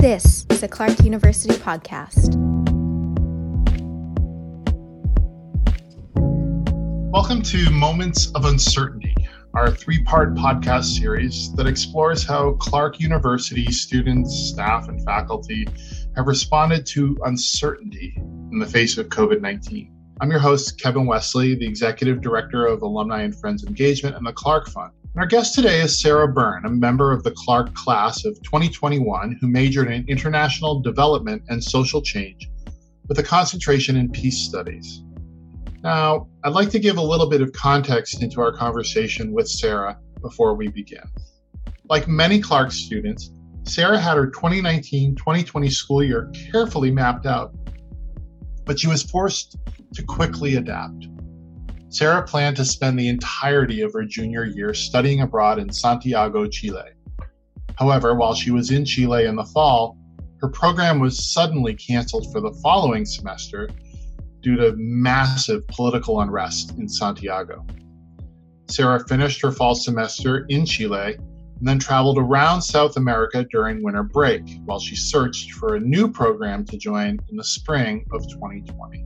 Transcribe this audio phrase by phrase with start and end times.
[0.00, 2.34] This is a Clark University podcast.
[7.12, 9.14] Welcome to Moments of Uncertainty,
[9.52, 15.68] our three part podcast series that explores how Clark University students, staff, and faculty
[16.16, 19.94] have responded to uncertainty in the face of COVID 19.
[20.22, 24.32] I'm your host, Kevin Wesley, the Executive Director of Alumni and Friends Engagement and the
[24.32, 24.92] Clark Fund.
[25.16, 29.48] Our guest today is Sarah Byrne, a member of the Clark class of 2021 who
[29.48, 32.48] majored in international development and social change
[33.08, 35.02] with a concentration in peace studies.
[35.82, 39.98] Now, I'd like to give a little bit of context into our conversation with Sarah
[40.20, 41.02] before we begin.
[41.88, 43.32] Like many Clark students,
[43.64, 47.52] Sarah had her 2019 2020 school year carefully mapped out,
[48.64, 49.58] but she was forced
[49.92, 51.08] to quickly adapt.
[51.90, 56.92] Sarah planned to spend the entirety of her junior year studying abroad in Santiago, Chile.
[57.74, 59.98] However, while she was in Chile in the fall,
[60.40, 63.68] her program was suddenly canceled for the following semester
[64.40, 67.66] due to massive political unrest in Santiago.
[68.68, 74.04] Sarah finished her fall semester in Chile and then traveled around South America during winter
[74.04, 79.04] break while she searched for a new program to join in the spring of 2020.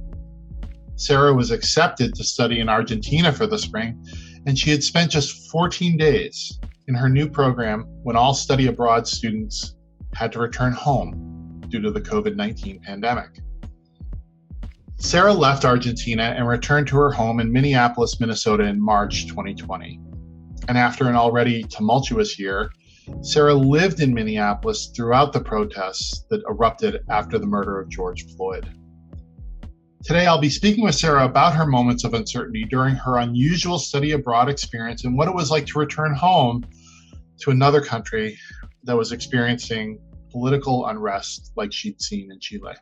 [0.96, 4.04] Sarah was accepted to study in Argentina for the spring,
[4.46, 9.06] and she had spent just 14 days in her new program when all study abroad
[9.08, 9.74] students
[10.14, 13.40] had to return home due to the COVID 19 pandemic.
[14.96, 20.00] Sarah left Argentina and returned to her home in Minneapolis, Minnesota in March 2020.
[20.68, 22.70] And after an already tumultuous year,
[23.20, 28.70] Sarah lived in Minneapolis throughout the protests that erupted after the murder of George Floyd.
[30.04, 34.12] Today, I'll be speaking with Sarah about her moments of uncertainty during her unusual study
[34.12, 36.62] abroad experience and what it was like to return home
[37.40, 38.38] to another country
[38.82, 39.98] that was experiencing
[40.30, 42.74] political unrest like she'd seen in Chile.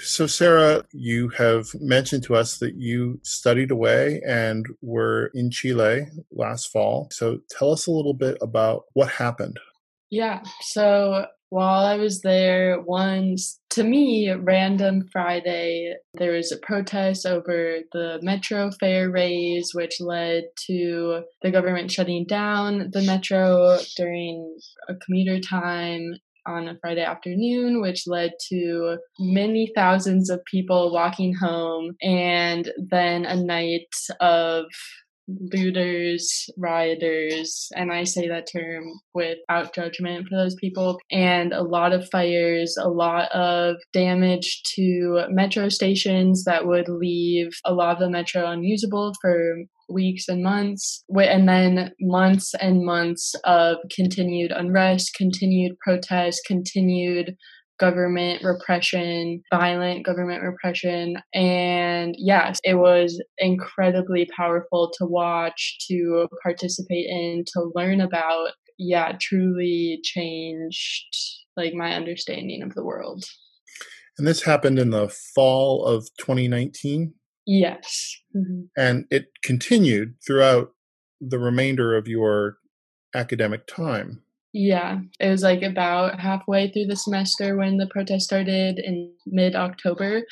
[0.00, 6.08] So, Sarah, you have mentioned to us that you studied away and were in Chile
[6.32, 7.06] last fall.
[7.12, 9.60] So, tell us a little bit about what happened.
[10.10, 10.42] Yeah.
[10.60, 13.36] So, while I was there, one,
[13.70, 20.46] to me, random Friday, there was a protest over the metro fare raise, which led
[20.66, 26.14] to the government shutting down the metro during a commuter time
[26.44, 33.24] on a Friday afternoon, which led to many thousands of people walking home, and then
[33.24, 34.64] a night of
[35.28, 41.92] looters, rioters, and I say that term without judgment for those people, and a lot
[41.92, 48.00] of fires, a lot of damage to metro stations that would leave a lot of
[48.00, 49.56] the metro unusable for
[49.88, 57.36] weeks and months, and then months and months of continued unrest, continued protest, continued
[57.78, 61.16] government repression, violent government repression.
[61.32, 68.52] And yes, it was incredibly powerful to watch, to participate in, to learn about.
[68.78, 71.06] Yeah, truly changed
[71.56, 73.24] like my understanding of the world.
[74.18, 77.14] And this happened in the fall of 2019?
[77.46, 78.16] Yes.
[78.36, 78.62] Mm-hmm.
[78.76, 80.70] And it continued throughout
[81.20, 82.58] the remainder of your
[83.14, 84.23] academic time.
[84.54, 89.56] Yeah, it was like about halfway through the semester when the protest started in mid
[89.56, 90.22] October.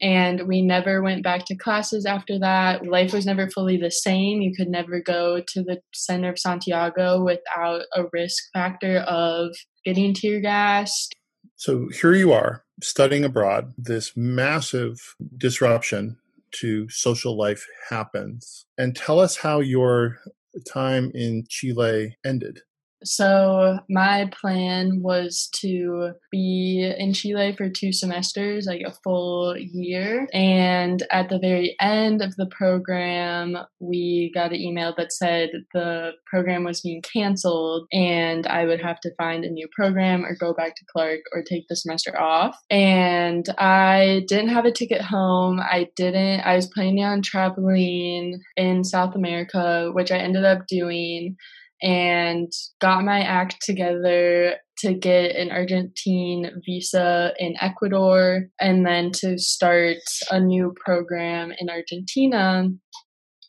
[0.00, 2.84] And we never went back to classes after that.
[2.86, 4.42] Life was never fully the same.
[4.42, 10.12] You could never go to the center of Santiago without a risk factor of getting
[10.12, 11.14] tear gassed.
[11.54, 13.74] So here you are studying abroad.
[13.78, 16.18] This massive disruption
[16.60, 18.66] to social life happens.
[18.76, 20.18] And tell us how your
[20.66, 22.60] time in Chile ended.
[23.04, 30.26] So my plan was to be in Chile for two semesters, like a full year.
[30.32, 36.12] And at the very end of the program, we got an email that said the
[36.26, 40.52] program was being canceled and I would have to find a new program or go
[40.52, 42.58] back to Clark or take the semester off.
[42.70, 45.60] And I didn't have a ticket home.
[45.60, 51.36] I didn't, I was planning on traveling in South America, which I ended up doing
[51.82, 59.38] and got my act together to get an Argentine visa in Ecuador and then to
[59.38, 59.98] start
[60.30, 62.68] a new program in Argentina,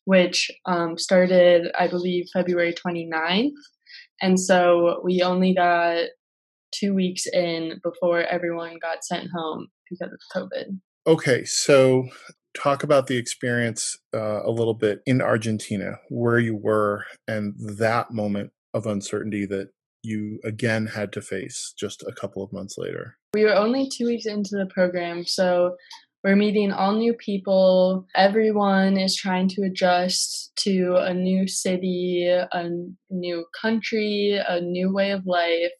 [0.06, 3.52] which um, started, I believe, February 29th.
[4.22, 6.06] And so we only got
[6.72, 10.80] two weeks in before everyone got sent home because of COVID.
[11.08, 12.08] Okay, so
[12.61, 18.11] talk about the experience uh, a little bit in Argentina, where you were, and that
[18.11, 19.69] moment of uncertainty that
[20.03, 23.17] you again had to face just a couple of months later?
[23.33, 25.75] We were only two weeks into the program, so
[26.23, 28.06] we're meeting all new people.
[28.15, 32.69] Everyone is trying to adjust to a new city, a
[33.09, 35.71] new country, a new way of life,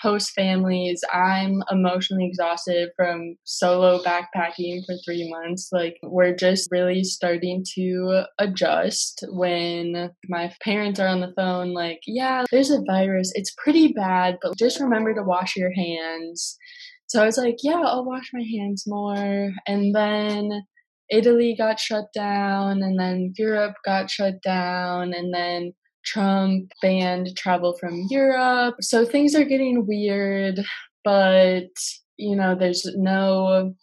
[0.00, 1.02] host families.
[1.12, 5.68] I'm emotionally exhausted from solo backpacking for three months.
[5.72, 12.00] Like, we're just really starting to adjust when my parents are on the phone, like,
[12.06, 13.32] yeah, there's a virus.
[13.34, 16.58] It's pretty bad, but just remember to wash your hands
[17.06, 19.52] so I was like, yeah, I'll wash my hands more.
[19.66, 20.62] And then
[21.10, 25.74] Italy got shut down, and then Europe got shut down, and then
[26.04, 28.76] Trump banned travel from Europe.
[28.80, 30.64] So things are getting weird,
[31.04, 31.70] but
[32.16, 33.74] you know, there's no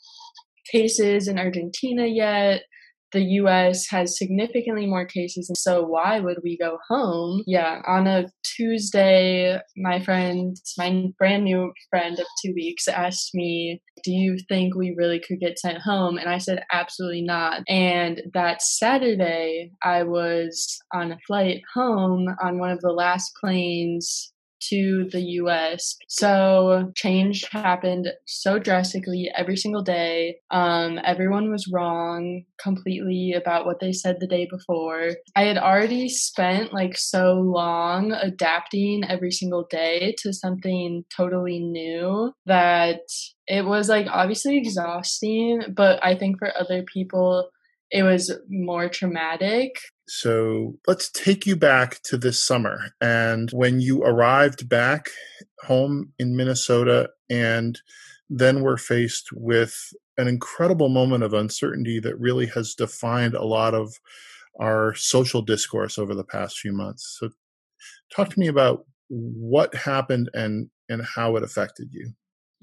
[0.71, 2.63] cases in Argentina yet
[3.11, 7.43] the US has significantly more cases, and so why would we go home?
[7.45, 13.81] Yeah, on a Tuesday, my friend, my brand new friend of two weeks, asked me,
[14.03, 16.17] Do you think we really could get sent home?
[16.17, 17.61] And I said, Absolutely not.
[17.67, 24.33] And that Saturday, I was on a flight home on one of the last planes
[24.69, 25.97] to the US.
[26.07, 30.37] So change happened so drastically every single day.
[30.51, 35.11] Um, everyone was wrong completely about what they said the day before.
[35.35, 42.33] I had already spent like so long adapting every single day to something totally new
[42.45, 43.01] that
[43.47, 47.49] it was like obviously exhausting, but I think for other people,
[47.91, 49.75] it was more traumatic.
[50.13, 55.09] So let's take you back to this summer and when you arrived back
[55.63, 57.79] home in Minnesota and
[58.29, 59.73] then we're faced with
[60.17, 63.93] an incredible moment of uncertainty that really has defined a lot of
[64.59, 67.17] our social discourse over the past few months.
[67.17, 67.29] So
[68.13, 72.11] talk to me about what happened and and how it affected you.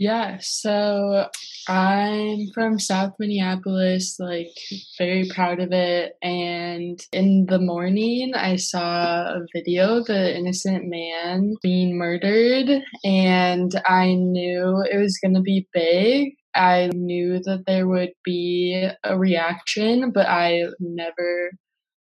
[0.00, 1.29] Yeah, so
[1.67, 4.56] I'm from South Minneapolis, like
[4.97, 6.12] very proud of it.
[6.23, 13.73] And in the morning, I saw a video of an innocent man being murdered, and
[13.87, 16.35] I knew it was going to be big.
[16.55, 21.50] I knew that there would be a reaction, but I never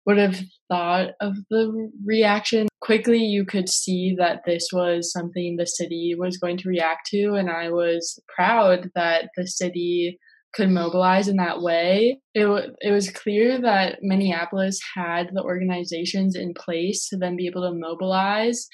[0.06, 2.69] would have thought of the reaction.
[2.81, 7.35] Quickly, you could see that this was something the city was going to react to,
[7.35, 10.19] and I was proud that the city
[10.52, 12.20] could mobilize in that way.
[12.35, 17.47] It, w- it was clear that Minneapolis had the organizations in place to then be
[17.47, 18.67] able to mobilize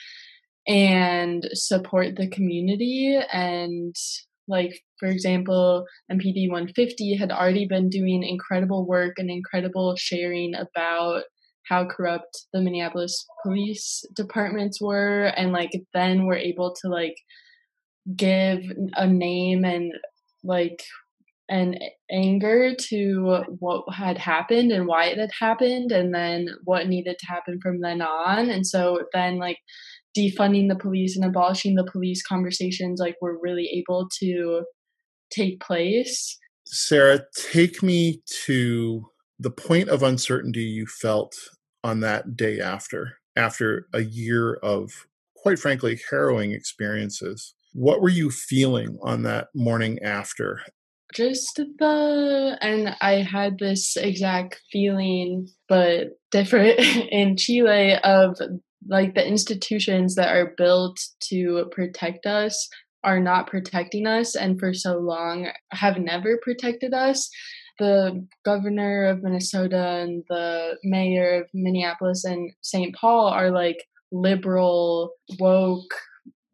[0.67, 3.95] and support the community and
[4.49, 11.23] like for example mpd 150 had already been doing incredible work and incredible sharing about
[11.69, 17.17] how corrupt the minneapolis police departments were and like then we're able to like
[18.15, 18.63] give
[18.95, 19.93] a name and
[20.45, 20.83] like
[21.49, 21.79] an
[22.11, 27.27] anger to what had happened and why it had happened and then what needed to
[27.27, 28.51] happen from then on.
[28.51, 29.59] And so then like
[30.17, 34.63] defunding the police and abolishing the police conversations like were really able to
[35.31, 36.39] take place.
[36.67, 37.21] Sarah,
[37.53, 39.07] take me to
[39.39, 41.35] the point of uncertainty you felt
[41.85, 47.55] on that day after, after a year of, quite frankly, harrowing experiences.
[47.73, 50.63] What were you feeling on that morning after?
[51.15, 56.81] Just the, and I had this exact feeling, but different
[57.11, 58.39] in Chile of
[58.89, 62.69] like the institutions that are built to protect us
[63.05, 67.31] are not protecting us and for so long have never protected us.
[67.79, 73.77] The governor of minnesota and the mayor of minneapolis and st paul are like
[74.11, 75.95] liberal woke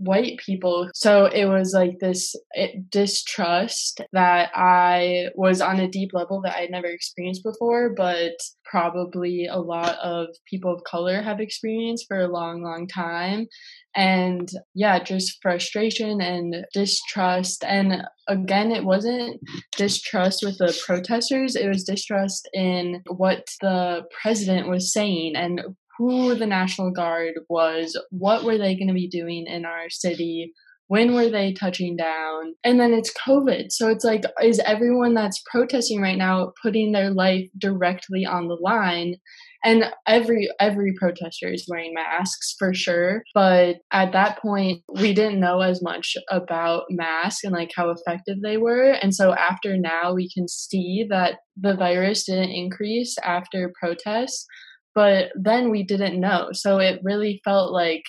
[0.02, 0.90] white people.
[0.94, 6.56] So it was like this eh, distrust that I was on a deep level that
[6.56, 8.32] I had never experienced before, but
[8.64, 13.46] probably a lot of people of color have experienced for a long, long time.
[13.94, 17.64] And yeah, just frustration and distrust.
[17.64, 19.40] And again, it wasn't
[19.76, 25.60] distrust with the protesters, it was distrust in what the president was saying and
[26.02, 30.52] who the National Guard was, what were they going to be doing in our city,
[30.88, 33.66] when were they touching down, and then it's COVID.
[33.70, 38.58] So it's like, is everyone that's protesting right now putting their life directly on the
[38.60, 39.16] line?
[39.64, 45.40] and every every protester is wearing masks for sure but at that point we didn't
[45.40, 50.12] know as much about masks and like how effective they were and so after now
[50.12, 54.46] we can see that the virus didn't increase after protests
[54.94, 56.50] but then we didn't know.
[56.52, 58.04] So it really felt like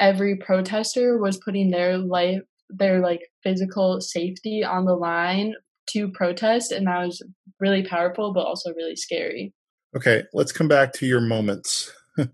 [0.00, 5.54] every protester was putting their life, their like physical safety on the line
[5.90, 6.72] to protest.
[6.72, 7.22] And that was
[7.60, 9.52] really powerful, but also really scary.
[9.96, 11.92] Okay, let's come back to your moments.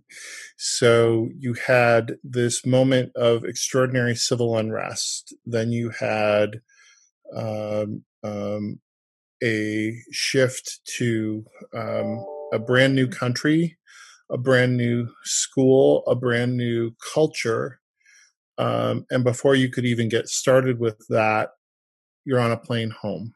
[0.56, 5.34] so you had this moment of extraordinary civil unrest.
[5.44, 6.60] Then you had
[7.36, 8.80] um, um,
[9.42, 11.44] a shift to
[11.74, 13.76] um, a brand new country,
[14.30, 17.80] a brand new school, a brand new culture.
[18.58, 21.50] Um, and before you could even get started with that,
[22.24, 23.34] you're on a plane home.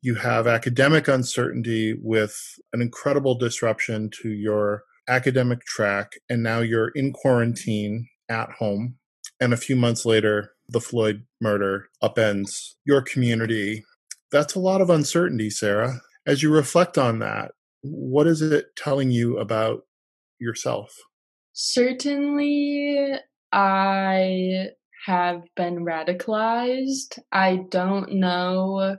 [0.00, 2.36] You have academic uncertainty with
[2.72, 8.96] an incredible disruption to your academic track, and now you're in quarantine at home.
[9.40, 13.84] And a few months later, the Floyd murder upends your community.
[14.30, 16.00] That's a lot of uncertainty, Sarah.
[16.26, 19.82] As you reflect on that, what is it telling you about
[20.38, 20.94] yourself?
[21.52, 23.14] Certainly,
[23.52, 24.68] I
[25.06, 27.18] have been radicalized.
[27.30, 28.96] I don't know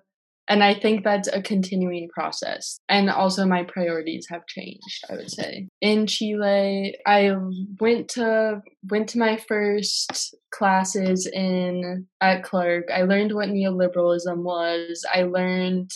[0.49, 2.79] and I think that's a continuing process.
[2.89, 5.67] And also my priorities have changed, I would say.
[5.81, 7.31] In Chile, I
[7.79, 12.85] went to went to my first classes in at Clark.
[12.93, 15.05] I learned what neoliberalism was.
[15.13, 15.91] I learned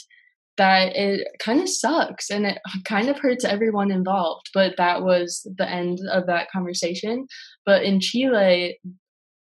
[0.58, 5.48] that it kind of sucks and it kind of hurts everyone involved, but that was
[5.58, 7.28] the end of that conversation.
[7.66, 8.80] But in Chile,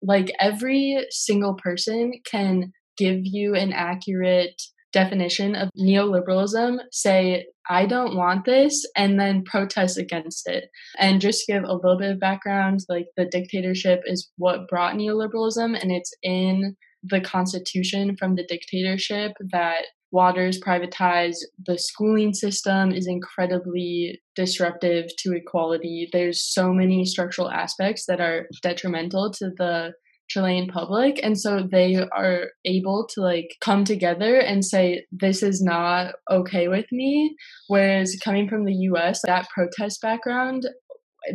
[0.03, 4.61] like every single person can give you an accurate
[4.93, 10.65] definition of neoliberalism say, I don't want this, and then protest against it.
[10.99, 15.81] And just give a little bit of background, like the dictatorship is what brought neoliberalism,
[15.81, 21.39] and it's in the constitution from the dictatorship that Waters privatized.
[21.67, 26.09] The schooling system is incredibly disruptive to equality.
[26.13, 29.95] There's so many structural aspects that are detrimental to the
[30.29, 31.21] Chilean public.
[31.23, 36.69] And so they are able to like come together and say, this is not okay
[36.69, 37.35] with me.
[37.69, 40.67] Whereas coming from the US, that protest background,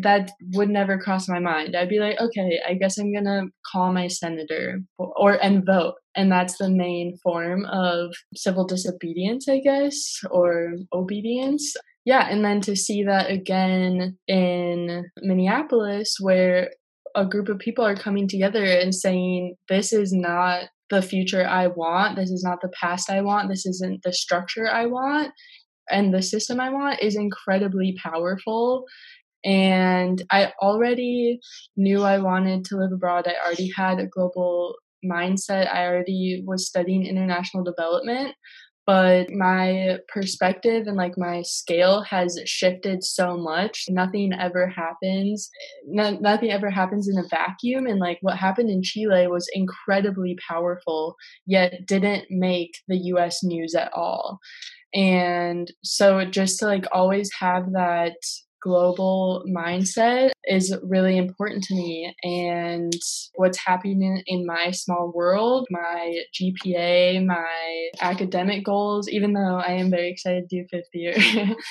[0.02, 1.76] that would never cross my mind.
[1.76, 6.32] I'd be like, okay, I guess I'm gonna call my senator or and vote, and
[6.32, 11.76] that's the main form of civil disobedience, I guess, or obedience.
[12.06, 16.72] Yeah, and then to see that again in Minneapolis, where
[17.16, 21.68] a group of people are coming together and saying, this is not the future I
[21.68, 25.34] want, this is not the past I want, this isn't the structure I want,
[25.90, 28.86] and the system I want is incredibly powerful.
[29.44, 31.40] And I already
[31.76, 33.28] knew I wanted to live abroad.
[33.28, 34.76] I already had a global
[35.06, 35.74] mindset.
[35.74, 38.36] I already was studying international development
[38.88, 45.52] but my perspective and like my scale has shifted so much nothing ever happens
[45.86, 50.36] no, nothing ever happens in a vacuum and like what happened in chile was incredibly
[50.48, 51.16] powerful
[51.46, 54.40] yet didn't make the us news at all
[54.94, 58.16] and so just to like always have that
[58.68, 62.14] global mindset is really important to me.
[62.24, 62.94] And
[63.36, 69.90] what's happening in my small world my gpa my academic goals even though i am
[69.90, 71.16] very excited to do fifth year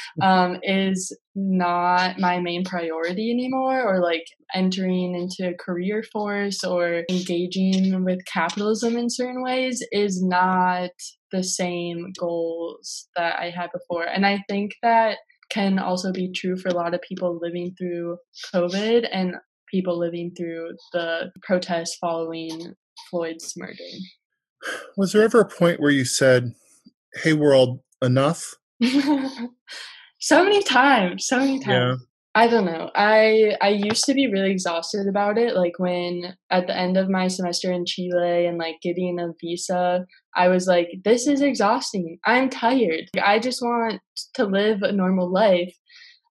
[0.23, 4.25] um, is not my main priority anymore or like
[4.55, 10.91] entering into a career force or engaging with capitalism in certain ways is not
[11.33, 14.05] the same goals that i had before.
[14.05, 15.19] And i think that
[15.51, 18.19] can also be true for a lot of people living through
[18.55, 19.35] COVID and
[19.71, 22.75] people living through the protests following
[23.11, 23.75] Floyd's murder.
[24.97, 26.53] Was there ever a point where you said,
[27.23, 28.55] Hey, world, enough?
[30.21, 32.05] so many times, so many times.
[32.37, 32.91] I don't know.
[32.95, 35.57] I I used to be really exhausted about it.
[35.57, 40.05] Like when at the end of my semester in Chile and like getting a visa,
[40.35, 42.19] I was like, this is exhausting.
[42.27, 43.05] I'm tired.
[43.25, 44.03] I just want
[44.35, 45.75] to live a normal life.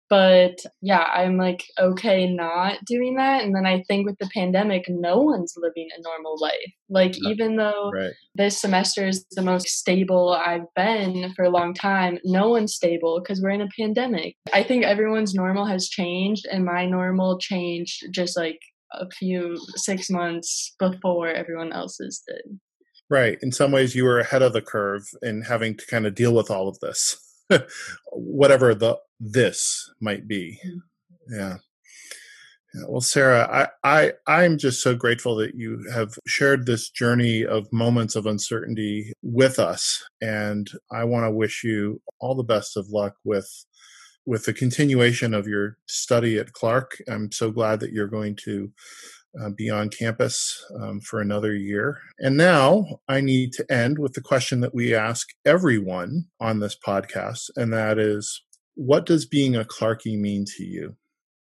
[0.09, 3.43] But yeah, I'm like, okay, not doing that.
[3.43, 6.53] And then I think with the pandemic, no one's living a normal life.
[6.89, 8.11] Like, even though right.
[8.35, 13.19] this semester is the most stable I've been for a long time, no one's stable
[13.21, 14.35] because we're in a pandemic.
[14.53, 18.59] I think everyone's normal has changed, and my normal changed just like
[18.91, 22.59] a few six months before everyone else's did.
[23.09, 23.37] Right.
[23.41, 26.33] In some ways, you were ahead of the curve in having to kind of deal
[26.33, 27.17] with all of this.
[28.11, 30.59] whatever the this might be.
[30.65, 31.35] Mm-hmm.
[31.35, 31.57] Yeah.
[32.75, 32.83] yeah.
[32.87, 37.71] Well, Sarah, I, I I'm just so grateful that you have shared this journey of
[37.71, 42.89] moments of uncertainty with us, and I want to wish you all the best of
[42.89, 43.49] luck with
[44.25, 46.97] with the continuation of your study at Clark.
[47.09, 48.71] I'm so glad that you're going to
[49.41, 51.99] uh, be on campus um, for another year.
[52.19, 56.77] And now I need to end with the question that we ask everyone on this
[56.85, 58.43] podcast, and that is
[58.75, 60.95] what does being a Clarkie mean to you?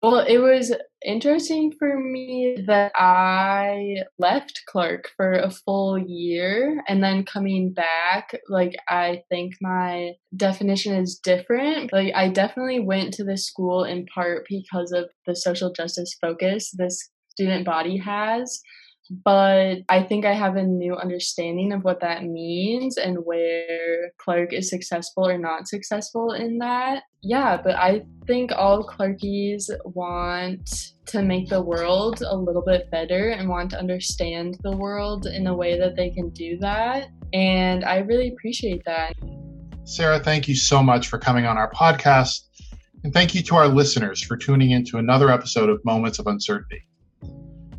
[0.03, 0.75] Well, it was
[1.05, 8.37] interesting for me that I left Clark for a full year and then coming back,
[8.49, 11.93] like, I think my definition is different.
[11.93, 16.73] Like, I definitely went to this school in part because of the social justice focus
[16.77, 18.63] this student body has
[19.25, 24.53] but I think I have a new understanding of what that means and where Clark
[24.53, 27.03] is successful or not successful in that.
[27.23, 33.31] Yeah, but I think all Clarkies want to make the world a little bit better
[33.31, 37.09] and want to understand the world in a way that they can do that.
[37.33, 39.15] And I really appreciate that.
[39.85, 42.49] Sarah, thank you so much for coming on our podcast.
[43.05, 46.29] And thank you to our listeners for tuning in to another episode of Moments of
[46.29, 46.85] Uncertainty.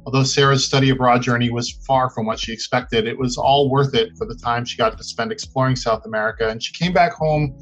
[0.05, 3.95] Although Sarah's study abroad journey was far from what she expected, it was all worth
[3.95, 7.13] it for the time she got to spend exploring South America, and she came back
[7.13, 7.57] home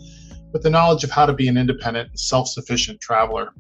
[0.52, 3.54] with the knowledge of how to be an independent, self sufficient traveler.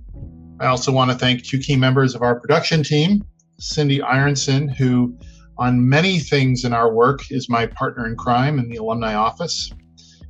[0.59, 3.23] I also want to thank two key members of our production team
[3.59, 5.15] Cindy Ironson, who,
[5.59, 9.71] on many things in our work, is my partner in crime in the alumni office,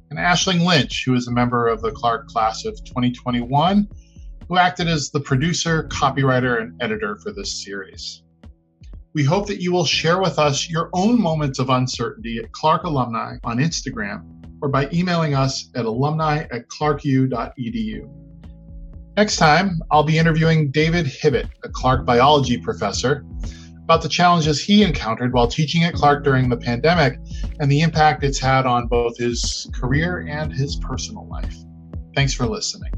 [0.09, 3.87] and Ashling Lynch, who is a member of the Clark class of 2021,
[4.49, 8.23] who acted as the producer, copywriter, and editor for this series.
[9.13, 12.83] We hope that you will share with us your own moments of uncertainty at Clark
[12.83, 14.23] Alumni on Instagram
[14.61, 18.09] or by emailing us at alumni at clarku.edu.
[19.17, 23.25] Next time, I'll be interviewing David Hibbett, a Clark biology professor,
[23.83, 27.19] about the challenges he encountered while teaching at Clark during the pandemic
[27.59, 31.57] and the impact it's had on both his career and his personal life.
[32.15, 32.93] Thanks for listening.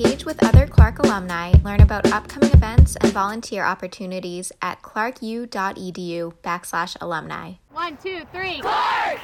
[0.00, 6.96] Engage with other Clark alumni, learn about upcoming events and volunteer opportunities at clarku.edu backslash
[7.02, 7.52] alumni.
[7.70, 8.60] One, two, three.
[8.60, 9.20] Clark!